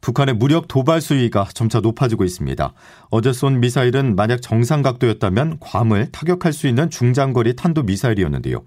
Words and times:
북한의 0.00 0.36
무력 0.36 0.68
도발 0.68 1.00
수위가 1.00 1.48
점차 1.54 1.80
높아지고 1.80 2.24
있습니다. 2.24 2.72
어제 3.10 3.32
쏜 3.32 3.60
미사일은 3.60 4.16
만약 4.16 4.40
정상 4.40 4.82
각도였다면 4.82 5.58
괌을 5.60 6.12
타격할 6.12 6.52
수 6.52 6.66
있는 6.66 6.88
중장거리 6.90 7.56
탄도 7.56 7.82
미사일이었는데요. 7.82 8.64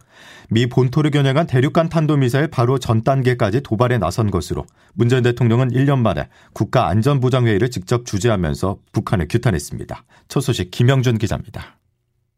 미 0.50 0.68
본토를 0.68 1.12
겨냥한 1.12 1.48
대륙간 1.48 1.90
탄도 1.90 2.18
미사일 2.18 2.48
바로 2.48 2.78
전 2.78 3.04
단계까지 3.04 3.62
도발에 3.62 3.98
나선 3.98 4.30
것으로 4.30 4.66
문재인 4.94 5.24
대통령은 5.24 5.72
1년 5.72 6.00
만에 6.00 6.28
국가 6.54 6.88
안전보장 6.88 7.48
회의를 7.48 7.72
직접 7.72 8.06
주재하면서 8.06 8.78
북한을 8.92 9.28
규탄했습니다. 9.30 10.04
첫 10.28 10.42
소식 10.42 10.72
김영준 10.72 11.18
기자입니다. 11.18 11.78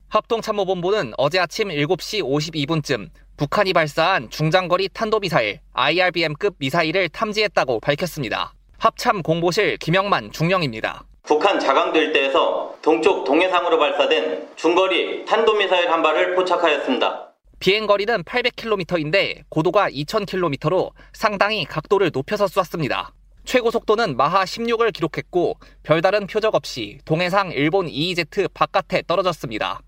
합동참모본부는 0.09 1.13
어제 1.17 1.39
아침 1.39 1.69
7시 1.69 2.21
52분쯤 2.21 3.09
북한이 3.35 3.73
발사한 3.73 4.29
중장거리 4.29 4.89
탄도미사일 4.93 5.59
IRBM급 5.73 6.57
미사일을 6.59 7.09
탐지했다고 7.09 7.79
밝혔습니다. 7.79 8.53
합참 8.83 9.23
공보실 9.23 9.77
김영만 9.77 10.29
중령입니다. 10.33 11.05
북한 11.23 11.57
자강도 11.57 11.97
일대에서 12.01 12.75
동쪽 12.81 13.23
동해상으로 13.23 13.79
발사된 13.79 14.49
중거리 14.57 15.23
탄도미사일 15.23 15.89
한 15.89 16.03
발을 16.03 16.35
포착하였습니다. 16.35 17.29
비행 17.59 17.87
거리는 17.87 18.21
800km인데 18.25 19.43
고도가 19.47 19.89
2000km로 19.89 20.91
상당히 21.13 21.63
각도를 21.63 22.11
높여서 22.13 22.45
쐈습니다. 22.49 23.13
최고 23.45 23.71
속도는 23.71 24.17
마하 24.17 24.43
16을 24.43 24.91
기록했고 24.91 25.55
별다른 25.83 26.27
표적 26.27 26.53
없이 26.53 26.97
동해상 27.05 27.53
일본 27.53 27.87
EEZ 27.87 28.49
바깥에 28.53 29.03
떨어졌습니다. 29.07 29.79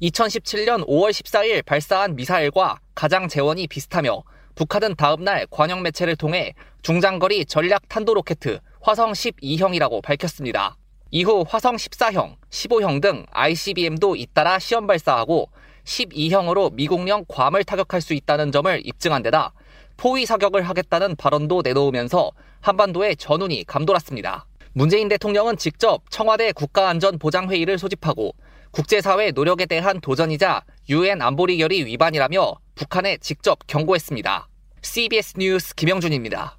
2017년 0.00 0.86
5월 0.86 1.10
14일 1.10 1.64
발사한 1.66 2.14
미사일과 2.14 2.78
가장 2.94 3.26
재원이 3.26 3.66
비슷하며 3.66 4.22
북한은 4.54 4.94
다음날 4.94 5.46
관영 5.50 5.82
매체를 5.82 6.16
통해 6.16 6.54
중장거리 6.82 7.46
전략 7.46 7.88
탄도 7.88 8.14
로켓 8.14 8.38
화성 8.80 9.12
12형이라고 9.12 10.02
밝혔습니다. 10.02 10.76
이후 11.10 11.44
화성 11.48 11.76
14형, 11.76 12.36
15형 12.50 13.00
등 13.00 13.24
ICBM도 13.30 14.16
잇따라 14.16 14.58
시험 14.58 14.86
발사하고 14.86 15.48
12형으로 15.84 16.72
미국령 16.74 17.24
괌을 17.26 17.64
타격할 17.64 18.00
수 18.00 18.14
있다는 18.14 18.52
점을 18.52 18.80
입증한 18.84 19.22
데다 19.22 19.52
포위 19.96 20.26
사격을 20.26 20.62
하겠다는 20.62 21.16
발언도 21.16 21.62
내놓으면서 21.62 22.32
한반도의 22.60 23.16
전운이 23.16 23.64
감돌았습니다. 23.64 24.46
문재인 24.72 25.08
대통령은 25.08 25.56
직접 25.56 26.02
청와대 26.10 26.52
국가안전보장회의를 26.52 27.78
소집하고 27.78 28.34
국제사회 28.72 29.30
노력에 29.30 29.66
대한 29.66 30.00
도전이자 30.00 30.64
유엔 30.88 31.22
안보리 31.22 31.58
결의 31.58 31.86
위반이라며 31.86 32.63
북한에 32.74 33.18
직접 33.18 33.58
경고했습니다. 33.66 34.48
CBS 34.82 35.34
뉴스 35.38 35.74
김영준입니다. 35.74 36.58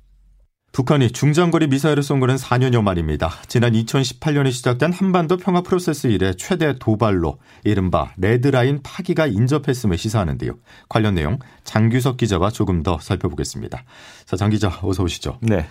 북한이 0.72 1.11
중장거리 1.11 1.67
미사일을 1.67 2.03
쏜 2.03 2.19
것은 2.19 2.35
4년여 2.35 2.81
만입니다. 2.81 3.31
지난 3.47 3.72
2018년에 3.72 4.52
시작된 4.52 4.91
한반도 4.91 5.38
평화 5.38 5.61
프로세스 5.61 6.07
이래 6.07 6.33
최대 6.33 6.77
도발로 6.77 7.38
이른바 7.63 8.13
레드라인 8.17 8.81
파기가 8.83 9.27
인접했음을 9.27 9.97
시사하는데요. 9.97 10.52
관련 10.89 11.16
내용 11.16 11.39
장규석 11.63 12.17
기자와 12.17 12.50
조금 12.50 12.83
더 12.83 13.00
살펴보겠습니다. 13.00 13.85
자, 14.25 14.35
장 14.35 14.50
기자 14.50 14.67
어서 14.81 15.03
오시죠. 15.03 15.40
네. 15.41 15.66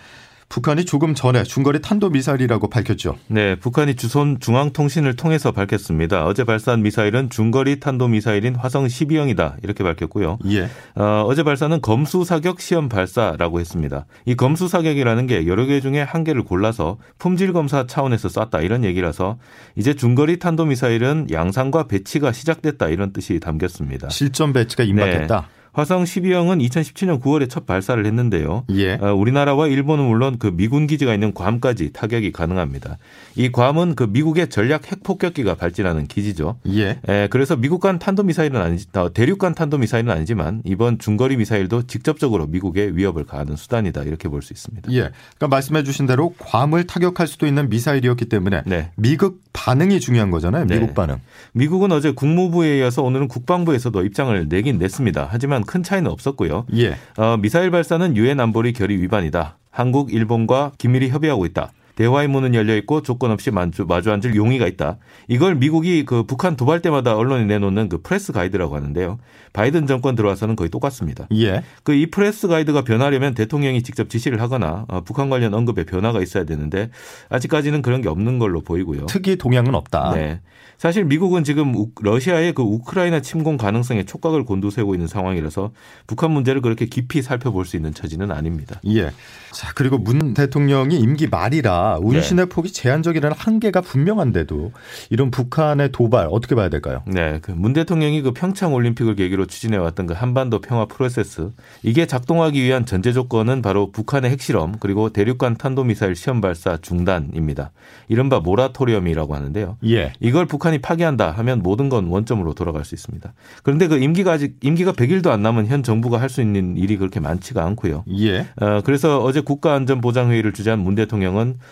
북한이 0.54 0.84
조금 0.84 1.16
전에 1.16 1.42
중거리 1.42 1.82
탄도 1.82 2.10
미사일이라고 2.10 2.68
밝혔죠. 2.68 3.16
네, 3.26 3.56
북한이 3.56 3.96
주손 3.96 4.38
중앙통신을 4.38 5.16
통해서 5.16 5.50
밝혔습니다. 5.50 6.26
어제 6.26 6.44
발사한 6.44 6.80
미사일은 6.80 7.28
중거리 7.28 7.80
탄도 7.80 8.06
미사일인 8.06 8.54
화성 8.54 8.86
12형이다 8.86 9.56
이렇게 9.64 9.82
밝혔고요. 9.82 10.38
예. 10.50 10.68
어, 10.94 11.24
어제 11.26 11.42
발사는 11.42 11.80
검수 11.80 12.22
사격 12.22 12.60
시험 12.60 12.88
발사라고 12.88 13.58
했습니다. 13.58 14.06
이 14.26 14.36
검수 14.36 14.68
사격이라는 14.68 15.26
게 15.26 15.48
여러 15.48 15.66
개 15.66 15.80
중에 15.80 16.02
한 16.02 16.22
개를 16.22 16.44
골라서 16.44 16.98
품질 17.18 17.52
검사 17.52 17.88
차원에서 17.88 18.28
쐈다 18.28 18.60
이런 18.60 18.84
얘기라서 18.84 19.38
이제 19.74 19.94
중거리 19.94 20.38
탄도 20.38 20.66
미사일은 20.66 21.32
양산과 21.32 21.88
배치가 21.88 22.30
시작됐다 22.30 22.90
이런 22.90 23.12
뜻이 23.12 23.40
담겼습니다. 23.40 24.08
실전 24.10 24.52
배치가 24.52 24.84
임박했다. 24.84 25.40
네. 25.40 25.63
화성 25.74 26.04
12형은 26.04 26.64
2017년 26.68 27.20
9월에 27.20 27.50
첫 27.50 27.66
발사를 27.66 28.04
했는데요. 28.06 28.64
예. 28.70 28.94
어, 28.94 29.12
우리나라와 29.12 29.66
일본은 29.66 30.04
물론 30.04 30.38
그 30.38 30.46
미군 30.54 30.86
기지가 30.86 31.12
있는 31.12 31.34
괌까지 31.34 31.92
타격이 31.92 32.30
가능합니다. 32.30 32.98
이 33.34 33.50
괌은 33.50 33.96
그 33.96 34.04
미국의 34.04 34.48
전략 34.50 34.90
핵폭격기가 34.90 35.56
발진하는 35.56 36.06
기지죠. 36.06 36.58
예. 36.68 37.00
에, 37.08 37.26
그래서 37.28 37.56
미국 37.56 37.80
간 37.80 37.98
탄도미사일은 37.98 38.60
아니, 38.60 38.78
어, 38.94 39.12
대륙 39.12 39.40
간 39.40 39.52
탄도미사일은 39.54 40.10
아니지만 40.12 40.62
이번 40.64 40.98
중거리 41.00 41.36
미사일도 41.36 41.88
직접적으로 41.88 42.46
미국의 42.46 42.96
위협을 42.96 43.24
가하는 43.24 43.56
수단이다 43.56 44.04
이렇게 44.04 44.28
볼 44.28 44.44
수 44.44 44.52
있습니다. 44.52 44.92
예. 44.92 45.10
그러니까 45.36 45.48
말씀해주신 45.48 46.06
대로 46.06 46.34
괌을 46.38 46.86
타격할 46.86 47.26
수도 47.26 47.46
있는 47.46 47.68
미사일이었기 47.68 48.26
때문에 48.26 48.62
네. 48.66 48.90
미국 48.94 49.40
반응이 49.54 49.98
중요한 50.00 50.30
거잖아요. 50.30 50.66
미국 50.66 50.86
네. 50.88 50.94
반응. 50.94 51.16
미국은 51.52 51.90
어제 51.92 52.12
국무부에 52.12 52.78
이어서 52.78 53.02
오늘은 53.02 53.28
국방부에서도 53.28 54.04
입장을 54.04 54.46
내긴 54.48 54.78
냈습니다. 54.78 55.28
하지만 55.30 55.63
큰 55.64 55.82
차이는 55.82 56.10
없었고요. 56.10 56.66
예. 56.76 56.96
어, 57.16 57.36
미사일 57.36 57.70
발사는 57.70 58.16
유엔 58.16 58.40
안보리 58.40 58.72
결의 58.72 59.00
위반이다. 59.00 59.58
한국, 59.70 60.12
일본과 60.12 60.72
긴밀히 60.78 61.08
협의하고 61.08 61.46
있다. 61.46 61.72
대화의 61.96 62.28
문은 62.28 62.54
열려 62.54 62.76
있고 62.76 63.02
조건 63.02 63.30
없이 63.30 63.50
마주, 63.50 63.86
마주 63.86 64.12
앉을 64.12 64.36
용의가 64.36 64.66
있다. 64.66 64.98
이걸 65.28 65.54
미국이 65.54 66.04
그 66.04 66.24
북한 66.24 66.56
도발 66.56 66.80
때마다 66.80 67.16
언론에 67.16 67.44
내놓는 67.44 67.88
그 67.88 68.02
press 68.02 68.32
guide라고 68.32 68.76
하는데요. 68.76 69.18
바이든 69.52 69.86
정권 69.86 70.14
들어와서는 70.14 70.56
거의 70.56 70.68
똑같습니다. 70.70 71.26
예. 71.32 71.62
그 71.82 71.94
이 71.94 72.06
press 72.06 72.48
guide가 72.48 72.82
변하려면 72.82 73.34
대통령이 73.34 73.82
직접 73.82 74.10
지시를 74.10 74.40
하거나 74.40 74.84
어, 74.88 75.02
북한 75.02 75.30
관련 75.30 75.54
언급에 75.54 75.84
변화가 75.84 76.20
있어야 76.22 76.44
되는데 76.44 76.90
아직까지는 77.28 77.82
그런 77.82 78.02
게 78.02 78.08
없는 78.08 78.38
걸로 78.38 78.60
보이고요. 78.62 79.06
특이 79.06 79.36
동향은 79.36 79.74
없다. 79.74 80.12
네. 80.14 80.40
사실 80.76 81.04
미국은 81.04 81.44
지금 81.44 81.72
러시아의 82.00 82.52
그 82.52 82.62
우크라이나 82.62 83.20
침공 83.20 83.56
가능성에 83.56 84.04
촉각을 84.04 84.44
곤두세우고 84.44 84.94
있는 84.94 85.06
상황이라서 85.06 85.70
북한 86.08 86.32
문제를 86.32 86.60
그렇게 86.62 86.86
깊이 86.86 87.22
살펴볼 87.22 87.64
수 87.64 87.76
있는 87.76 87.94
처지는 87.94 88.32
아닙니다. 88.32 88.80
예. 88.88 89.12
자, 89.52 89.72
그리고 89.76 89.98
문 89.98 90.34
대통령이 90.34 90.98
임기 90.98 91.28
말이라 91.28 91.83
운신의 92.00 92.46
네. 92.46 92.48
폭이 92.48 92.72
제한적이라는 92.72 93.36
한계가 93.36 93.80
분명한데도 93.80 94.72
이런 95.10 95.30
북한의 95.30 95.90
도발 95.92 96.28
어떻게 96.30 96.54
봐야 96.54 96.68
될까요? 96.68 97.02
네. 97.06 97.38
그 97.40 97.52
문 97.52 97.72
대통령이 97.72 98.20
그 98.22 98.32
평창 98.32 98.74
올림픽을 98.74 99.14
계기로 99.14 99.46
추진해 99.46 99.78
왔던 99.78 100.06
그 100.06 100.12
한반도 100.14 100.60
평화 100.60 100.84
프로세스 100.86 101.50
이게 101.82 102.04
작동하기 102.06 102.62
위한 102.62 102.84
전제 102.84 103.12
조건은 103.12 103.62
바로 103.62 103.90
북한의 103.90 104.30
핵실험 104.32 104.74
그리고 104.80 105.08
대륙간 105.10 105.56
탄도미사일 105.56 106.14
시험 106.14 106.40
발사 106.42 106.76
중단입니다. 106.76 107.70
이른바 108.08 108.40
모라토리엄이라고 108.40 109.34
하는데요. 109.34 109.78
예. 109.86 110.12
이걸 110.20 110.46
북한이 110.46 110.78
파기한다 110.78 111.30
하면 111.30 111.62
모든 111.62 111.88
건 111.88 112.06
원점으로 112.08 112.52
돌아갈 112.54 112.84
수 112.84 112.94
있습니다. 112.94 113.32
그런데 113.62 113.88
그 113.88 113.96
임기가 113.98 114.32
아직 114.32 114.56
임기가 114.62 114.92
100일도 114.92 115.28
안 115.30 115.42
남은 115.42 115.66
현 115.68 115.82
정부가 115.82 116.20
할 116.20 116.28
수 116.28 116.40
있는 116.40 116.76
일이 116.76 116.96
그렇게 116.96 117.20
많지가 117.20 117.64
않고요. 117.64 118.02
예. 118.18 118.46
어, 118.60 118.80
그래서 118.84 119.22
어제 119.22 119.40
국가안전보장회의를 119.40 120.52
주재한 120.52 120.80
문 120.80 120.94
대통령은 120.96 121.58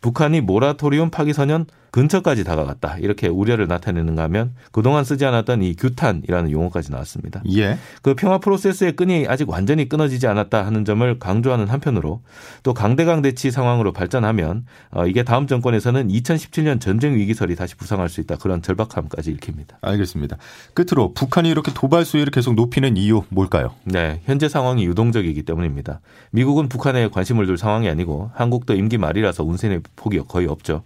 북한이 0.00 0.40
모라토리움 0.40 1.10
파기 1.10 1.32
선언 1.32 1.66
근처까지 1.90 2.44
다가갔다. 2.44 2.98
이렇게 2.98 3.28
우려를 3.28 3.66
나타내는가 3.66 4.22
하면 4.24 4.54
그동안 4.72 5.04
쓰지 5.04 5.24
않았던 5.24 5.62
이 5.62 5.74
규탄이라는 5.74 6.50
용어까지 6.50 6.92
나왔습니다. 6.92 7.42
예. 7.56 7.78
그 8.02 8.14
평화 8.14 8.38
프로세스의 8.38 8.92
끈이 8.92 9.26
아직 9.28 9.48
완전히 9.48 9.88
끊어지지 9.88 10.26
않았다 10.26 10.66
하는 10.66 10.84
점을 10.84 11.18
강조하는 11.18 11.68
한편으로 11.68 12.20
또 12.62 12.74
강대강 12.74 13.22
대치 13.22 13.50
상황으로 13.50 13.92
발전하면 13.92 14.66
어, 14.90 15.06
이게 15.06 15.22
다음 15.22 15.46
정권에서는 15.46 16.08
2017년 16.08 16.80
전쟁 16.80 17.14
위기설이 17.14 17.56
다시 17.56 17.74
부상할 17.74 18.08
수 18.08 18.20
있다. 18.20 18.36
그런 18.36 18.62
절박함까지 18.62 19.30
읽힙니다. 19.32 19.78
알겠습니다. 19.80 20.36
끝으로 20.74 21.14
북한이 21.14 21.48
이렇게 21.48 21.72
도발 21.74 22.04
수위를 22.04 22.30
계속 22.30 22.54
높이는 22.54 22.96
이유 22.96 23.22
뭘까요? 23.30 23.74
네. 23.84 24.20
현재 24.24 24.48
상황이 24.48 24.84
유동적이기 24.84 25.42
때문입니다. 25.42 26.00
미국은 26.30 26.68
북한에 26.68 27.08
관심을 27.08 27.46
둘 27.46 27.56
상황이 27.56 27.88
아니고 27.88 28.30
한국도 28.34 28.74
임기 28.74 28.98
말이라서 28.98 29.44
운세의 29.44 29.80
폭이 29.96 30.20
거의 30.26 30.46
없죠. 30.46 30.82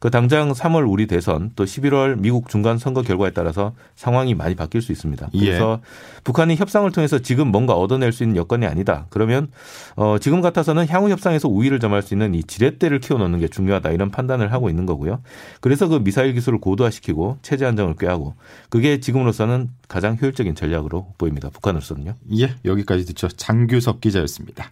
그 0.00 0.10
당장 0.10 0.52
3월 0.52 0.90
우리 0.90 1.06
대선 1.06 1.50
또 1.56 1.64
11월 1.64 2.18
미국 2.18 2.48
중간 2.48 2.78
선거 2.78 3.02
결과에 3.02 3.30
따라서 3.30 3.72
상황이 3.94 4.34
많이 4.34 4.54
바뀔 4.54 4.82
수 4.82 4.92
있습니다. 4.92 5.28
예. 5.34 5.38
그래서 5.38 5.80
예. 5.80 6.22
북한이 6.24 6.56
협상을 6.56 6.90
통해서 6.92 7.18
지금 7.18 7.48
뭔가 7.48 7.74
얻어낼 7.74 8.12
수 8.12 8.22
있는 8.22 8.36
여건이 8.36 8.66
아니다. 8.66 9.06
그러면 9.10 9.48
어 9.96 10.18
지금 10.20 10.40
같아서는 10.40 10.88
향후 10.88 11.10
협상에서 11.10 11.48
우위를 11.48 11.80
점할 11.80 12.02
수 12.02 12.14
있는 12.14 12.34
이 12.34 12.42
지렛대를 12.42 13.00
키워놓는 13.00 13.40
게 13.40 13.48
중요하다 13.48 13.90
이런 13.90 14.10
판단을 14.10 14.52
하고 14.52 14.68
있는 14.68 14.86
거고요. 14.86 15.22
그래서 15.60 15.88
그 15.88 16.02
미사일 16.02 16.34
기술을 16.34 16.60
고도화시키고 16.60 17.38
체제 17.42 17.64
안정을 17.64 17.96
꾀하고 17.96 18.34
그게 18.68 19.00
지금으로서는 19.00 19.70
가장 19.88 20.16
효율적인 20.20 20.54
전략으로 20.54 21.14
보입니다. 21.18 21.50
북한으로서는요. 21.50 22.14
예, 22.38 22.54
여기까지 22.64 23.06
듣죠. 23.06 23.28
장규석 23.28 24.00
기자였습니다. 24.00 24.70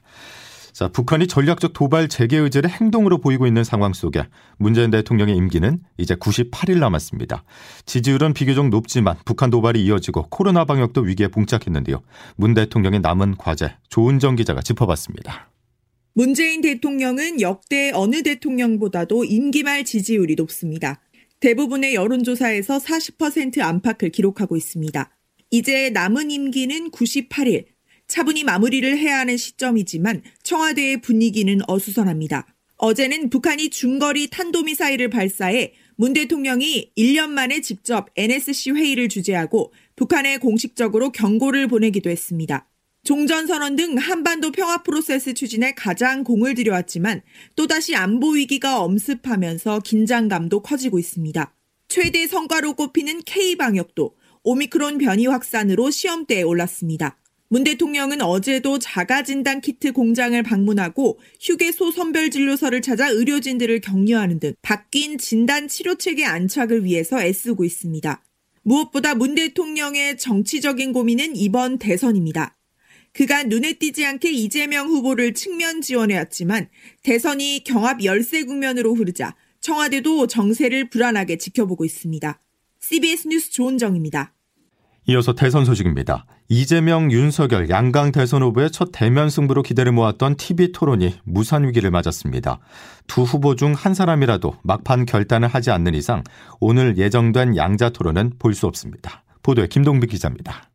자, 0.74 0.88
북한이 0.88 1.28
전략적 1.28 1.72
도발 1.72 2.08
재개 2.08 2.36
의지를 2.36 2.68
행동으로 2.68 3.18
보이고 3.18 3.46
있는 3.46 3.62
상황 3.62 3.92
속에 3.92 4.24
문재인 4.58 4.90
대통령의 4.90 5.36
임기는 5.36 5.78
이제 5.98 6.16
98일 6.16 6.80
남았습니다. 6.80 7.44
지지율은 7.86 8.34
비교적 8.34 8.68
높지만 8.70 9.16
북한 9.24 9.50
도발이 9.50 9.84
이어지고 9.84 10.26
코로나 10.30 10.64
방역도 10.64 11.02
위기에 11.02 11.28
봉착했는데요. 11.28 12.02
문 12.34 12.54
대통령의 12.54 13.00
남은 13.00 13.36
과제 13.36 13.76
조은정 13.88 14.34
기자가 14.34 14.62
짚어봤습니다. 14.62 15.48
문재인 16.12 16.60
대통령은 16.60 17.40
역대 17.40 17.92
어느 17.94 18.24
대통령보다도 18.24 19.24
임기 19.24 19.62
말 19.62 19.84
지지율이 19.84 20.34
높습니다. 20.34 21.00
대부분의 21.38 21.94
여론조사에서 21.94 22.78
40% 22.78 23.60
안팎을 23.60 24.10
기록하고 24.10 24.56
있습니다. 24.56 25.08
이제 25.50 25.90
남은 25.90 26.32
임기는 26.32 26.90
98일, 26.90 27.73
차분히 28.14 28.44
마무리를 28.44 28.96
해야 28.96 29.18
하는 29.18 29.36
시점이지만 29.36 30.22
청와대의 30.44 31.00
분위기는 31.00 31.58
어수선합니다. 31.66 32.46
어제는 32.76 33.28
북한이 33.28 33.70
중거리 33.70 34.30
탄도미사일을 34.30 35.10
발사해 35.10 35.72
문 35.96 36.12
대통령이 36.12 36.92
1년 36.96 37.30
만에 37.30 37.60
직접 37.60 38.10
NSC 38.14 38.70
회의를 38.70 39.08
주재하고 39.08 39.72
북한에 39.96 40.36
공식적으로 40.36 41.10
경고를 41.10 41.66
보내기도 41.66 42.08
했습니다. 42.08 42.68
종전선언 43.02 43.74
등 43.74 43.96
한반도 43.96 44.52
평화 44.52 44.84
프로세스 44.84 45.34
추진에 45.34 45.72
가장 45.74 46.22
공을 46.22 46.54
들여왔지만 46.54 47.20
또다시 47.56 47.96
안보 47.96 48.34
위기가 48.34 48.80
엄습하면서 48.82 49.80
긴장감도 49.80 50.62
커지고 50.62 51.00
있습니다. 51.00 51.52
최대 51.88 52.28
성과로 52.28 52.74
꼽히는 52.74 53.22
K방역도 53.24 54.14
오미크론 54.44 54.98
변이 54.98 55.26
확산으로 55.26 55.90
시험대에 55.90 56.42
올랐습니다. 56.42 57.18
문 57.54 57.62
대통령은 57.62 58.20
어제도 58.20 58.80
자가진단 58.80 59.60
키트 59.60 59.92
공장을 59.92 60.42
방문하고 60.42 61.20
휴게소 61.40 61.92
선별진료소를 61.92 62.82
찾아 62.82 63.08
의료진들을 63.08 63.80
격려하는 63.80 64.40
등 64.40 64.54
바뀐 64.60 65.18
진단 65.18 65.68
치료 65.68 65.94
체계 65.94 66.24
안착을 66.24 66.84
위해서 66.84 67.22
애쓰고 67.22 67.62
있습니다. 67.62 68.24
무엇보다 68.64 69.14
문 69.14 69.36
대통령의 69.36 70.18
정치적인 70.18 70.92
고민은 70.92 71.36
이번 71.36 71.78
대선입니다. 71.78 72.56
그가 73.12 73.44
눈에 73.44 73.74
띄지 73.74 74.04
않게 74.04 74.32
이재명 74.32 74.88
후보를 74.88 75.32
측면 75.32 75.80
지원해왔지만 75.80 76.68
대선이 77.04 77.62
경합 77.62 78.02
열세 78.02 78.42
국면으로 78.42 78.96
흐르자 78.96 79.36
청와대도 79.60 80.26
정세를 80.26 80.90
불안하게 80.90 81.38
지켜보고 81.38 81.84
있습니다. 81.84 82.40
CBS 82.80 83.28
뉴스 83.28 83.52
조은정입니다. 83.52 84.33
이어서 85.06 85.34
대선 85.34 85.64
소식입니다. 85.66 86.24
이재명, 86.48 87.12
윤석열 87.12 87.68
양강 87.68 88.12
대선 88.12 88.42
후보의 88.42 88.70
첫 88.70 88.88
대면 88.92 89.28
승부로 89.28 89.62
기대를 89.62 89.92
모았던 89.92 90.36
TV 90.36 90.72
토론이 90.72 91.16
무산 91.24 91.66
위기를 91.66 91.90
맞았습니다. 91.90 92.58
두 93.06 93.22
후보 93.22 93.54
중 93.54 93.74
한 93.74 93.92
사람이라도 93.92 94.54
막판 94.62 95.04
결단을 95.04 95.48
하지 95.48 95.70
않는 95.70 95.94
이상 95.94 96.22
오늘 96.60 96.96
예정된 96.96 97.56
양자 97.56 97.90
토론은 97.90 98.32
볼 98.38 98.54
수 98.54 98.66
없습니다. 98.66 99.24
보도에 99.42 99.66
김동비 99.66 100.06
기자입니다. 100.06 100.70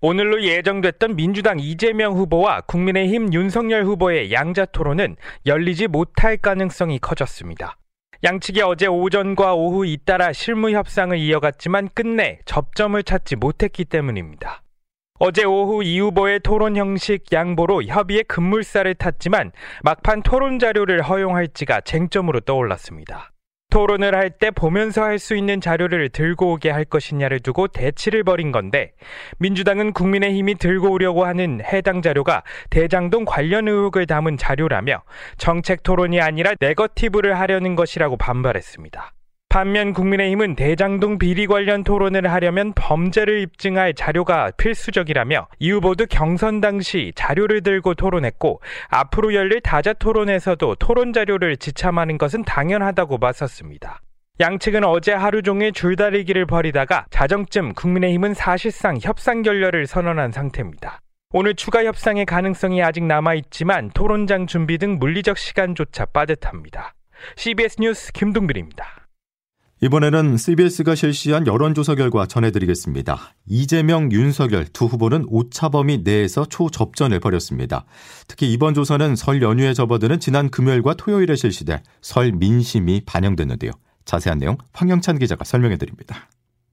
오늘로 0.00 0.42
예정됐던 0.44 1.16
민주당 1.16 1.58
이재명 1.58 2.14
후보와 2.14 2.60
국민의힘 2.62 3.32
윤석열 3.34 3.84
후보의 3.84 4.32
양자 4.32 4.66
토론은 4.66 5.16
열리지 5.44 5.88
못할 5.88 6.36
가능성이 6.36 7.00
커졌습니다. 7.00 7.76
양측이 8.24 8.62
어제 8.62 8.86
오전과 8.86 9.54
오후 9.54 9.86
잇따라 9.86 10.32
실무 10.32 10.70
협상을 10.72 11.16
이어갔지만 11.16 11.88
끝내 11.94 12.40
접점을 12.46 13.00
찾지 13.00 13.36
못했기 13.36 13.84
때문입니다. 13.84 14.62
어제 15.20 15.44
오후 15.44 15.84
이 15.84 16.00
후보의 16.00 16.40
토론 16.40 16.76
형식 16.76 17.32
양보로 17.32 17.84
협의의 17.84 18.24
급물살을 18.24 18.96
탔지만 18.96 19.52
막판 19.82 20.22
토론 20.22 20.58
자료를 20.58 21.02
허용할지가 21.02 21.82
쟁점으로 21.82 22.40
떠올랐습니다. 22.40 23.30
토론을 23.70 24.14
할 24.14 24.30
때 24.30 24.50
보면서 24.50 25.02
할 25.02 25.18
수 25.18 25.36
있는 25.36 25.60
자료를 25.60 26.08
들고 26.08 26.52
오게 26.52 26.70
할 26.70 26.84
것이냐를 26.84 27.40
두고 27.40 27.68
대치를 27.68 28.24
벌인 28.24 28.50
건데 28.50 28.92
민주당은 29.38 29.92
국민의힘이 29.92 30.54
들고 30.54 30.90
오려고 30.90 31.26
하는 31.26 31.60
해당 31.62 32.00
자료가 32.00 32.44
대장동 32.70 33.24
관련 33.24 33.68
의혹을 33.68 34.06
담은 34.06 34.36
자료라며 34.36 35.02
정책 35.36 35.82
토론이 35.82 36.20
아니라 36.20 36.54
네거티브를 36.60 37.38
하려는 37.38 37.76
것이라고 37.76 38.16
반발했습니다. 38.16 39.12
반면 39.50 39.94
국민의힘은 39.94 40.56
대장동 40.56 41.16
비리 41.16 41.46
관련 41.46 41.82
토론을 41.82 42.30
하려면 42.30 42.74
범죄를 42.74 43.40
입증할 43.40 43.94
자료가 43.94 44.50
필수적이라며 44.58 45.48
이 45.58 45.70
후보도 45.70 46.04
경선 46.04 46.60
당시 46.60 47.12
자료를 47.14 47.62
들고 47.62 47.94
토론했고 47.94 48.60
앞으로 48.88 49.32
열릴 49.32 49.62
다자 49.62 49.94
토론에서도 49.94 50.74
토론 50.74 51.14
자료를 51.14 51.56
지참하는 51.56 52.18
것은 52.18 52.44
당연하다고 52.44 53.16
맞섰습니다. 53.16 54.02
양측은 54.38 54.84
어제 54.84 55.12
하루 55.14 55.40
종일 55.40 55.72
줄다리기를 55.72 56.44
벌이다가 56.44 57.06
자정쯤 57.10 57.72
국민의힘은 57.72 58.34
사실상 58.34 58.98
협상 59.00 59.40
결렬을 59.40 59.86
선언한 59.86 60.30
상태입니다. 60.30 61.00
오늘 61.30 61.54
추가 61.54 61.84
협상의 61.84 62.26
가능성이 62.26 62.82
아직 62.82 63.02
남아있지만 63.02 63.92
토론장 63.94 64.46
준비 64.46 64.76
등 64.76 64.98
물리적 64.98 65.38
시간조차 65.38 66.04
빠듯합니다. 66.06 66.92
CBS 67.36 67.76
뉴스 67.80 68.12
김동빈입니다. 68.12 69.07
이번에는 69.80 70.36
CBS가 70.36 70.96
실시한 70.96 71.46
여론조사 71.46 71.94
결과 71.94 72.26
전해드리겠습니다. 72.26 73.34
이재명, 73.46 74.10
윤석열 74.10 74.66
두 74.66 74.86
후보는 74.86 75.26
오차범위 75.28 75.98
내에서 75.98 76.44
초접전을 76.46 77.20
벌였습니다. 77.20 77.84
특히 78.26 78.52
이번 78.52 78.74
조사는 78.74 79.14
설 79.14 79.40
연휴에 79.40 79.74
접어드는 79.74 80.18
지난 80.18 80.50
금요일과 80.50 80.94
토요일에 80.94 81.36
실시돼 81.36 81.84
설 82.00 82.32
민심이 82.32 83.02
반영됐는데요. 83.06 83.70
자세한 84.04 84.38
내용 84.38 84.56
황영찬 84.72 85.20
기자가 85.20 85.44
설명해드립니다. 85.44 86.28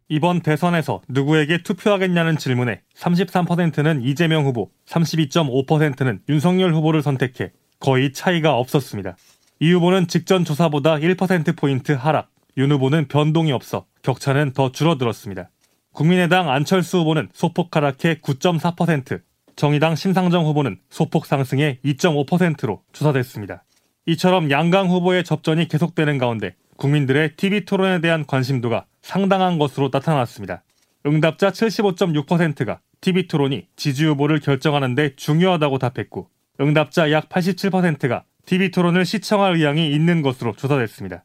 이번 0.09 0.41
대선에서 0.41 1.01
누구에게 1.07 1.61
투표하겠냐는 1.61 2.37
질문에 2.37 2.81
33%는 2.97 4.03
이재명 4.03 4.45
후보, 4.45 4.71
32.5%는 4.87 6.21
윤석열 6.29 6.73
후보를 6.73 7.03
선택해 7.03 7.51
거의 7.79 8.13
차이가 8.13 8.55
없었습니다. 8.55 9.15
이 9.59 9.71
후보는 9.73 10.07
직전 10.07 10.43
조사보다 10.43 10.95
1%포인트 10.95 11.91
하락, 11.91 12.29
윤 12.57 12.71
후보는 12.71 13.07
변동이 13.07 13.51
없어 13.51 13.85
격차는 14.01 14.53
더 14.53 14.71
줄어들었습니다. 14.71 15.49
국민의당 15.91 16.49
안철수 16.49 16.99
후보는 16.99 17.29
소폭 17.33 17.75
하락해 17.75 18.15
9.4%, 18.15 19.21
정의당 19.55 19.95
심상정 19.95 20.45
후보는 20.45 20.77
소폭 20.89 21.25
상승해 21.25 21.79
2.5%로 21.83 22.81
조사됐습니다. 22.93 23.63
이처럼 24.05 24.51
양강 24.51 24.89
후보의 24.89 25.23
접전이 25.23 25.67
계속되는 25.67 26.17
가운데 26.17 26.55
국민들의 26.77 27.35
TV 27.35 27.65
토론에 27.65 28.01
대한 28.01 28.25
관심도가 28.25 28.85
상당한 29.01 29.57
것으로 29.57 29.89
나타났습니다. 29.91 30.63
응답자 31.05 31.51
75.6%가 31.51 32.79
TV 33.01 33.27
토론이 33.27 33.67
지지 33.75 34.05
후보를 34.05 34.39
결정하는데 34.39 35.15
중요하다고 35.15 35.77
답했고, 35.79 36.29
응답자 36.59 37.11
약 37.11 37.29
87%가 37.29 38.23
TV 38.45 38.71
토론을 38.71 39.05
시청할 39.05 39.55
의향이 39.55 39.91
있는 39.91 40.21
것으로 40.21 40.53
조사됐습니다. 40.53 41.23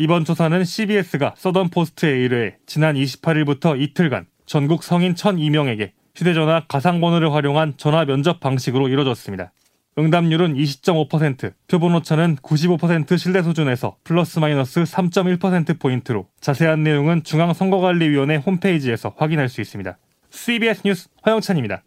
이번 0.00 0.24
조사는 0.24 0.64
CBS가 0.64 1.34
서던 1.36 1.70
포스트에 1.70 2.08
의뢰해 2.08 2.54
지난 2.66 2.94
28일부터 2.94 3.80
이틀간 3.80 4.26
전국 4.46 4.84
성인 4.84 5.14
1,002명에게 5.14 5.90
휴대전화 6.14 6.66
가상번호를 6.68 7.32
활용한 7.32 7.74
전화 7.78 8.04
면접 8.04 8.38
방식으로 8.38 8.88
이뤄졌습니다. 8.88 9.52
응답률은 9.98 10.54
20.5%, 10.54 11.52
표본 11.66 11.96
오차는 11.96 12.36
95% 12.36 13.18
신뢰 13.18 13.42
수준에서 13.42 13.96
플러스 14.04 14.38
마이너스 14.38 14.84
3.1%포인트로 14.84 16.28
자세한 16.40 16.84
내용은 16.84 17.24
중앙선거관리위원회 17.24 18.36
홈페이지에서 18.36 19.14
확인할 19.16 19.48
수 19.48 19.60
있습니다. 19.60 19.98
CBS 20.30 20.82
뉴스 20.84 21.08
화영찬입니다. 21.22 21.82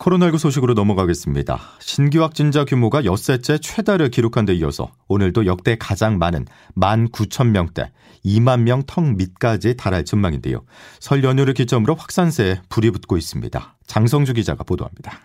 코로나19 0.00 0.38
소식으로 0.38 0.74
넘어가겠습니다. 0.74 1.60
신규 1.78 2.22
확진자 2.22 2.64
규모가 2.64 3.04
엿새째 3.04 3.58
최다를 3.58 4.10
기록한 4.10 4.46
데 4.46 4.54
이어서 4.54 4.90
오늘도 5.08 5.44
역대 5.44 5.76
가장 5.78 6.16
많은 6.18 6.46
19,000명대, 6.74 7.90
2만 8.24 8.62
명 8.62 8.82
턱 8.86 9.14
밑까지 9.16 9.76
달할 9.76 10.06
전망인데요. 10.06 10.64
설 11.00 11.22
연휴를 11.22 11.52
기점으로 11.52 11.94
확산세에 11.94 12.62
불이 12.70 12.92
붙고 12.92 13.18
있습니다. 13.18 13.76
장성주 13.86 14.32
기자가 14.32 14.64
보도합니다. 14.64 15.20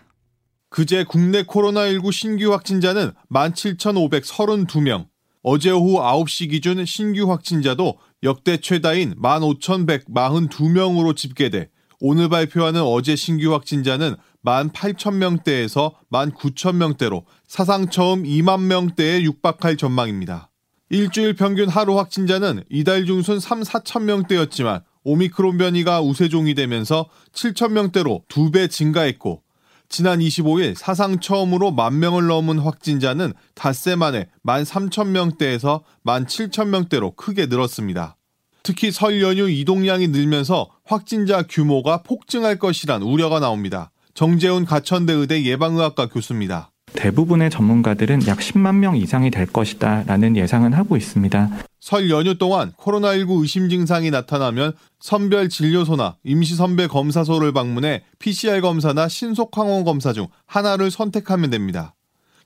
그제 0.68 1.04
국내 1.04 1.44
코로나19 1.44 2.12
신규 2.12 2.52
확진자는 2.52 3.12
17,532명. 3.32 5.06
어제 5.42 5.70
오후 5.70 6.00
9시 6.00 6.50
기준 6.50 6.84
신규 6.84 7.30
확진자도 7.30 7.96
역대 8.24 8.58
최다인 8.58 9.14
15,142명으로 9.14 11.16
집계돼 11.16 11.70
오늘 12.00 12.28
발표하는 12.28 12.82
어제 12.82 13.16
신규 13.16 13.54
확진자는 13.54 14.16
18,000명대에서 14.46 15.94
19,000명대로 16.10 17.24
사상 17.46 17.88
처음 17.90 18.22
2만 18.22 18.62
명대에 18.62 19.22
육박할 19.22 19.76
전망입니다. 19.76 20.50
일주일 20.88 21.34
평균 21.34 21.68
하루 21.68 21.98
확진자는 21.98 22.62
이달 22.70 23.06
중순 23.06 23.40
3, 23.40 23.62
4천 23.62 24.04
명대였지만 24.04 24.82
오미크론 25.02 25.58
변이가 25.58 26.00
우세종이 26.00 26.54
되면서 26.54 27.08
7천 27.32 27.72
명대로 27.72 28.22
두 28.28 28.50
배 28.50 28.68
증가했고 28.68 29.42
지난 29.88 30.18
25일 30.18 30.74
사상 30.74 31.20
처음으로 31.20 31.70
만 31.70 31.98
명을 31.98 32.26
넘은 32.26 32.58
확진자는 32.58 33.32
닷새 33.54 33.94
만에 33.94 34.28
1만 34.44 34.64
3천 34.64 35.08
명대에서 35.08 35.84
1만 36.04 36.26
7천 36.26 36.68
명대로 36.68 37.12
크게 37.12 37.46
늘었습니다. 37.46 38.16
특히 38.64 38.90
설 38.90 39.22
연휴 39.22 39.48
이동량이 39.48 40.08
늘면서 40.08 40.68
확진자 40.84 41.42
규모가 41.42 42.02
폭증할 42.02 42.58
것이란 42.58 43.02
우려가 43.02 43.38
나옵니다. 43.38 43.92
정재훈 44.16 44.64
가천대 44.64 45.12
의대 45.12 45.44
예방의학과 45.44 46.08
교수입니다. 46.08 46.70
대부분의 46.94 47.50
전문가들은 47.50 48.26
약 48.26 48.38
10만 48.38 48.76
명 48.76 48.96
이상이 48.96 49.30
될 49.30 49.44
것이다 49.44 50.04
라는 50.06 50.38
예상은 50.38 50.72
하고 50.72 50.96
있습니다. 50.96 51.50
설 51.80 52.08
연휴 52.08 52.38
동안 52.38 52.72
코로나19 52.78 53.42
의심 53.42 53.68
증상이 53.68 54.10
나타나면 54.10 54.72
선별 55.00 55.50
진료소나 55.50 56.16
임시선배 56.24 56.86
검사소를 56.86 57.52
방문해 57.52 58.04
PCR 58.18 58.62
검사나 58.62 59.06
신속 59.06 59.56
항원 59.58 59.84
검사 59.84 60.14
중 60.14 60.28
하나를 60.46 60.90
선택하면 60.90 61.50
됩니다. 61.50 61.94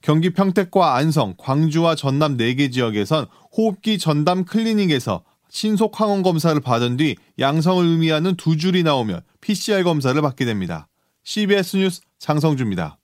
경기 0.01 0.31
평택과 0.31 0.97
안성, 0.97 1.35
광주와 1.37 1.95
전남 1.95 2.35
4개 2.35 2.73
지역에선 2.73 3.27
호흡기 3.55 3.97
전담 3.97 4.43
클리닉에서 4.43 5.23
신속 5.49 6.01
항원 6.01 6.21
검사를 6.21 6.59
받은 6.59 6.97
뒤 6.97 7.15
양성을 7.39 7.85
의미하는 7.85 8.35
두 8.35 8.57
줄이 8.57 8.83
나오면 8.83 9.21
PCR 9.39 9.83
검사를 9.83 10.21
받게 10.21 10.43
됩니다. 10.43 10.89
CBS 11.23 11.77
뉴스 11.77 12.01
장성주입니다. 12.19 12.97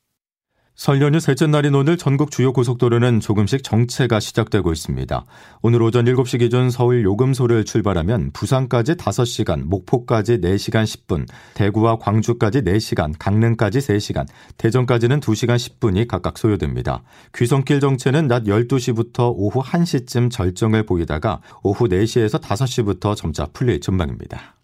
설 0.74 1.02
연휴 1.02 1.20
셋째 1.20 1.48
날인 1.48 1.74
오늘 1.74 1.98
전국 1.98 2.30
주요 2.30 2.54
고속도로는 2.54 3.20
조금씩 3.20 3.64
정체가 3.64 4.20
시작되고 4.20 4.72
있습니다. 4.72 5.26
오늘 5.64 5.82
오전 5.82 6.06
7시 6.06 6.38
기준 6.38 6.70
서울 6.70 7.04
요금소를 7.04 7.66
출발하면 7.66 8.30
부산까지 8.32 8.94
5시간, 8.94 9.64
목포까지 9.64 10.40
4시간 10.40 10.84
10분, 10.84 11.28
대구와 11.56 11.98
광주까지 11.98 12.62
4시간, 12.62 13.14
강릉까지 13.18 13.80
3시간, 13.80 14.28
대전까지는 14.58 15.20
2시간 15.20 15.56
10분이 15.56 16.08
각각 16.08 16.38
소요됩니다. 16.38 17.02
귀성길 17.34 17.80
정체는 17.80 18.28
낮 18.28 18.44
12시부터 18.44 19.34
오후 19.36 19.64
1시쯤 19.64 20.30
절정을 20.30 20.86
보이다가 20.86 21.42
오후 21.64 21.88
4시에서 21.88 22.40
5시부터 22.40 23.16
점차 23.16 23.48
풀릴 23.48 23.80
전망입니다. 23.80 24.57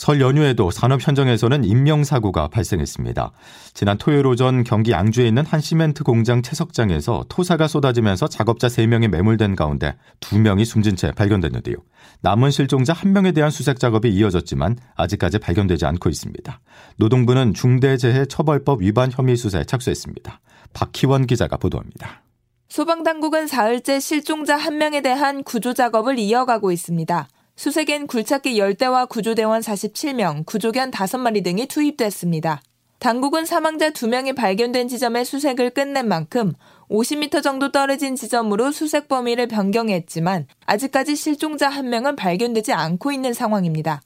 설 0.00 0.22
연휴에도 0.22 0.70
산업 0.70 1.06
현장에서는 1.06 1.62
인명사고가 1.62 2.48
발생했습니다. 2.48 3.32
지난 3.74 3.98
토요일 3.98 4.26
오전 4.26 4.64
경기 4.64 4.92
양주에 4.92 5.28
있는 5.28 5.44
한 5.44 5.60
시멘트 5.60 6.04
공장 6.04 6.40
채석장에서 6.40 7.26
토사가 7.28 7.68
쏟아지면서 7.68 8.26
작업자 8.26 8.66
3명이 8.68 9.08
매몰된 9.08 9.56
가운데 9.56 9.96
2명이 10.20 10.64
숨진 10.64 10.96
채 10.96 11.12
발견됐는데요. 11.12 11.76
남은 12.22 12.50
실종자 12.50 12.94
1명에 12.94 13.34
대한 13.34 13.50
수색 13.50 13.78
작업이 13.78 14.08
이어졌지만 14.08 14.78
아직까지 14.96 15.38
발견되지 15.38 15.84
않고 15.84 16.08
있습니다. 16.08 16.60
노동부는 16.96 17.52
중대재해처벌법 17.52 18.80
위반 18.80 19.10
혐의 19.12 19.36
수사에 19.36 19.64
착수했습니다. 19.64 20.40
박희원 20.72 21.26
기자가 21.26 21.58
보도합니다. 21.58 22.22
소방당국은 22.70 23.46
사흘째 23.46 24.00
실종자 24.00 24.56
1명에 24.56 25.02
대한 25.02 25.42
구조 25.44 25.74
작업을 25.74 26.18
이어가고 26.18 26.72
있습니다. 26.72 27.28
수색엔 27.60 28.06
굴착기 28.06 28.58
10대와 28.58 29.06
구조대원 29.06 29.60
47명, 29.60 30.46
구조견 30.46 30.92
5마리 30.92 31.44
등이 31.44 31.66
투입됐습니다. 31.66 32.62
당국은 33.00 33.44
사망자 33.44 33.90
2명이 33.90 34.34
발견된 34.34 34.88
지점의 34.88 35.26
수색을 35.26 35.68
끝낸 35.68 36.08
만큼 36.08 36.54
50m 36.88 37.42
정도 37.42 37.70
떨어진 37.70 38.16
지점으로 38.16 38.72
수색 38.72 39.08
범위를 39.08 39.46
변경했지만 39.46 40.46
아직까지 40.64 41.16
실종자 41.16 41.68
1명은 41.68 42.16
발견되지 42.16 42.72
않고 42.72 43.12
있는 43.12 43.34
상황입니다. 43.34 44.00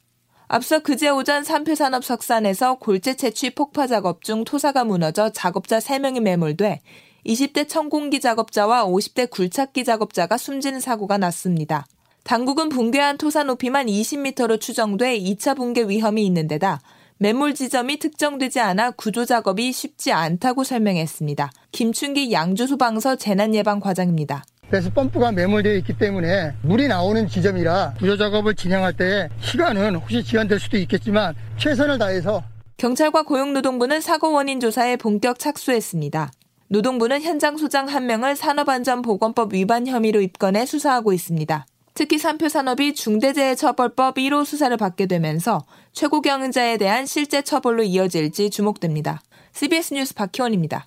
앞서 0.49 0.81
그제 0.81 1.11
오전 1.11 1.45
삼표산업 1.45 2.05
석산에서 2.05 2.81
골재 2.81 3.15
채취 3.15 3.51
폭파 3.51 3.87
작업 3.87 4.25
중 4.25 4.43
토사가 4.43 4.83
무너져 4.83 5.31
작업자 5.31 5.79
3명이 5.79 6.19
매몰돼 6.19 6.81
20대 7.25 7.69
천공기 7.69 8.19
작업자와 8.19 8.85
50대 8.85 9.31
굴착기 9.31 9.85
작업자가 9.85 10.39
숨지는 10.39 10.81
사고가 10.81 11.19
났습니다. 11.19 11.87
당국은 12.25 12.71
붕괴한 12.71 13.19
토사 13.19 13.43
높이만 13.45 13.87
20m로 13.87 14.59
추정돼 14.59 15.19
2차 15.21 15.54
붕괴 15.54 15.83
위험이 15.83 16.25
있는 16.25 16.49
데다 16.49 16.81
매몰 17.19 17.54
지점이 17.54 17.99
특정되지 17.99 18.61
않아 18.61 18.93
구조 18.93 19.26
작업이 19.26 19.71
쉽지 19.73 20.11
않다고 20.11 20.64
설명했습니다. 20.64 21.50
김춘기 21.71 22.33
양주소방서 22.33 23.16
재난예방과장입니다. 23.16 24.43
그래서 24.71 24.90
펌프가 24.90 25.33
매몰되어 25.33 25.75
있기 25.76 25.99
때문에 25.99 26.54
물이 26.62 26.88
나오는 26.88 27.28
지점이라 27.28 27.95
구조 27.99 28.16
작업을 28.16 28.54
진행할 28.54 28.95
때 28.95 29.28
시간은 29.40 29.97
혹시 29.97 30.25
지연될 30.25 30.59
수도 30.59 30.78
있겠지만 30.78 31.35
최선을 31.59 31.99
다해서 31.99 32.43
경찰과 32.78 33.25
고용노동부는 33.25 34.00
사고 34.00 34.33
원인 34.33 34.61
조사에 34.61 34.97
본격 34.97 35.38
착수했습니다. 35.38 36.33
노동부는 36.69 37.21
현장 37.21 37.59
소장 37.59 37.87
1명을 37.87 38.35
산업안전보건법 38.35 39.52
위반 39.52 39.87
혐의로 39.87 40.23
입건해 40.23 40.64
수사하고 40.64 41.12
있습니다. 41.12 41.66
특히 41.95 42.19
삼표 42.19 42.49
산업이 42.49 42.95
중대재해처벌법 42.95 44.17
1호 44.17 44.45
수사를 44.45 44.77
받게 44.77 45.07
되면서 45.07 45.65
최고 45.93 46.21
경영자에 46.21 46.77
대한 46.77 47.07
실제 47.07 47.41
처벌로 47.41 47.85
이어질지 47.85 48.51
주목됩니다. 48.51 49.23
CBS 49.53 49.95
뉴스 49.95 50.13
박희원입니다. 50.15 50.87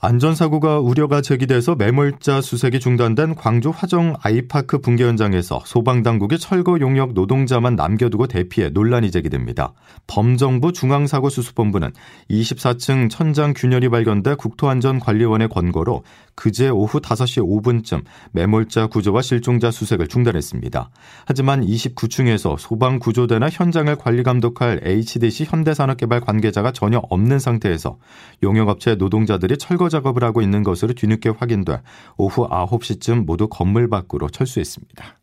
안전사고가 0.00 0.78
우려가 0.78 1.20
제기돼서 1.20 1.74
매몰자 1.74 2.40
수색이 2.40 2.78
중단된 2.78 3.34
광주 3.34 3.70
화정 3.70 4.14
아이파크 4.22 4.78
붕괴 4.78 5.02
현장에서 5.02 5.60
소방당국이 5.64 6.38
철거 6.38 6.78
용역 6.78 7.14
노동자만 7.14 7.74
남겨두고 7.74 8.28
대피해 8.28 8.68
논란이 8.68 9.10
제기됩니다. 9.10 9.72
범정부 10.06 10.70
중앙사고수습본부는 10.70 11.90
24층 12.30 13.10
천장 13.10 13.52
균열이 13.56 13.88
발견돼 13.88 14.36
국토안전관리원의 14.36 15.48
권고로 15.48 16.04
그제 16.36 16.68
오후 16.68 17.00
5시 17.00 17.42
5분쯤 17.44 18.04
매몰자 18.30 18.86
구조와 18.86 19.22
실종자 19.22 19.72
수색을 19.72 20.06
중단했습니다. 20.06 20.90
하지만 21.24 21.66
29층에서 21.66 22.56
소방구조대나 22.56 23.48
현장을 23.50 23.92
관리 23.96 24.22
감독할 24.22 24.82
HDC 24.84 25.46
현대산업개발 25.48 26.20
관계자가 26.20 26.70
전혀 26.70 26.98
없는 27.10 27.40
상태에서 27.40 27.98
용역업체 28.44 28.94
노동자들이 28.94 29.58
철거 29.88 30.08
작업을 30.08 30.24
하고 30.24 30.42
있는 30.42 30.62
것으로 30.62 30.92
뒤늦게 30.92 31.30
확인돼 31.30 31.80
오후 32.16 32.48
9시쯤 32.48 33.24
모두 33.24 33.48
건물 33.48 33.88
밖으로 33.88 34.28
철수했습니다. 34.28 35.18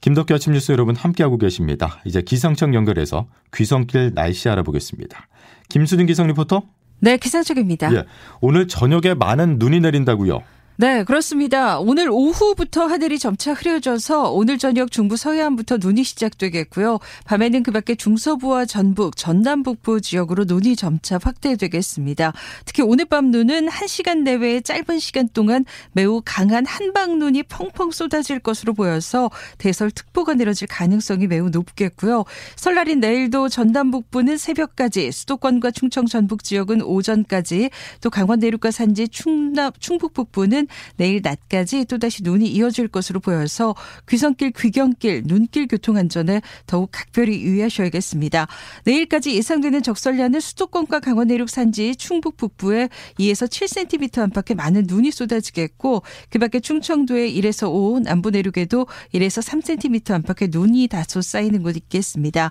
김덕기 0.00 0.32
아침 0.32 0.54
뉴스 0.54 0.72
여러분 0.72 0.96
함께하고 0.96 1.36
계십니다. 1.36 2.00
이제 2.04 2.22
기상청 2.22 2.74
연결해서 2.74 3.26
귀성길 3.54 4.12
날씨 4.14 4.48
알아보겠습니다. 4.48 5.28
김수진 5.68 6.06
기상 6.06 6.26
리포터. 6.26 6.62
네, 7.00 7.16
기상청입니다. 7.16 7.94
예, 7.94 8.04
오늘 8.40 8.66
저녁에 8.68 9.14
많은 9.14 9.58
눈이 9.58 9.80
내린다고요. 9.80 10.40
네, 10.80 11.04
그렇습니다. 11.04 11.78
오늘 11.78 12.08
오후부터 12.10 12.86
하늘이 12.86 13.18
점차 13.18 13.52
흐려져서 13.52 14.30
오늘 14.30 14.56
저녁 14.56 14.90
중부 14.90 15.18
서해안부터 15.18 15.76
눈이 15.78 16.02
시작되겠고요. 16.04 17.00
밤에는 17.26 17.62
그 17.62 17.70
밖에 17.70 17.94
중서부와 17.94 18.64
전북, 18.64 19.14
전남 19.14 19.62
북부 19.62 20.00
지역으로 20.00 20.44
눈이 20.48 20.76
점차 20.76 21.18
확대되겠습니다. 21.22 22.32
특히 22.64 22.82
오늘 22.82 23.04
밤 23.04 23.30
눈은 23.30 23.68
1시간 23.68 24.22
내외의 24.22 24.62
짧은 24.62 25.00
시간 25.00 25.28
동안 25.28 25.66
매우 25.92 26.22
강한 26.24 26.64
한방눈이 26.64 27.42
펑펑 27.42 27.90
쏟아질 27.90 28.38
것으로 28.38 28.72
보여서 28.72 29.30
대설특보가 29.58 30.32
내려질 30.32 30.66
가능성이 30.66 31.26
매우 31.26 31.50
높겠고요. 31.50 32.24
설날인 32.56 33.00
내일도 33.00 33.50
전남 33.50 33.90
북부는 33.90 34.38
새벽까지, 34.38 35.12
수도권과 35.12 35.72
충청 35.72 36.06
전북 36.06 36.42
지역은 36.42 36.80
오전까지, 36.80 37.68
또 38.00 38.08
강원 38.08 38.38
내륙과 38.38 38.70
산지 38.70 39.08
충남, 39.08 39.72
충북 39.78 40.14
북부는 40.14 40.68
내일 40.96 41.20
낮까지 41.22 41.84
또다시 41.86 42.22
눈이 42.22 42.48
이어질 42.48 42.88
것으로 42.88 43.20
보여서 43.20 43.74
귀성길, 44.08 44.52
귀경길, 44.52 45.22
눈길 45.24 45.66
교통 45.66 45.96
안전에 45.96 46.40
더욱 46.66 46.90
각별히 46.92 47.42
유의하셔야겠습니다. 47.42 48.46
내일까지 48.84 49.34
예상되는 49.34 49.82
적설량은 49.82 50.40
수도권과 50.40 51.00
강원 51.00 51.28
내륙 51.28 51.48
산지, 51.50 51.94
충북 51.96 52.36
북부에 52.36 52.88
2에서 53.18 53.48
7cm 53.48 54.18
안팎의 54.18 54.56
많은 54.56 54.84
눈이 54.86 55.10
쏟아지겠고 55.10 56.02
그밖에 56.30 56.60
충청도에 56.60 57.30
1에서 57.32 57.70
5, 57.70 58.00
남부 58.00 58.30
내륙에도 58.30 58.86
1에서 59.14 59.42
3cm 59.42 60.12
안팎의 60.12 60.48
눈이 60.50 60.88
다소 60.88 61.20
쌓이는 61.20 61.62
곳 61.62 61.76
있겠습니다. 61.76 62.50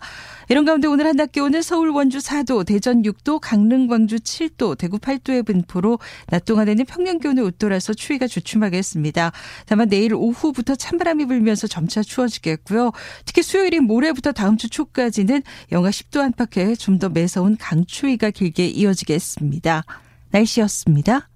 이런 0.49 0.65
가운데 0.65 0.87
오늘 0.87 1.05
한낮 1.07 1.31
기온은 1.31 1.61
서울 1.61 1.89
원주 1.89 2.19
4도, 2.19 2.65
대전 2.65 3.03
6도, 3.03 3.39
강릉 3.39 3.87
광주 3.87 4.17
7도, 4.17 4.77
대구 4.77 4.97
8도의 4.97 5.45
분포로 5.45 5.99
낮 6.27 6.45
동안에는 6.45 6.85
평년 6.85 7.19
기온을 7.19 7.43
웃돌아서 7.43 7.93
추위가 8.09 8.27
주춤하겠습니다. 8.27 9.31
다만 9.65 9.89
내일 9.89 10.13
오후부터 10.13 10.75
찬바람이 10.75 11.25
불면서 11.25 11.67
점차 11.67 12.01
추워지겠고요. 12.01 12.91
특히 13.25 13.43
수요일인 13.43 13.83
모레부터 13.83 14.31
다음 14.31 14.57
주 14.57 14.69
초까지는 14.69 15.43
영하 15.71 15.89
10도 15.89 16.19
안팎의 16.19 16.77
좀 16.77 16.99
더 16.99 17.07
매서운 17.07 17.55
강추위가 17.55 18.29
길게 18.29 18.67
이어지겠습니다. 18.67 19.83
날씨였습니다. 20.31 21.29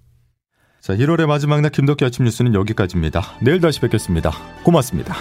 자, 0.82 0.94
1월의 0.94 1.26
마지막 1.26 1.62
날 1.62 1.72
김덕기 1.72 2.04
아침 2.04 2.26
뉴스는 2.26 2.54
여기까지입니다. 2.54 3.22
내일 3.42 3.62
다시 3.62 3.80
뵙겠습니다. 3.80 4.32
고맙습니다. 4.66 5.16